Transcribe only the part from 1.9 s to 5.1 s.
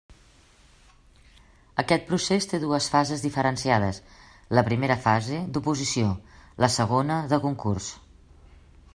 procés té dues fases diferenciades: la primera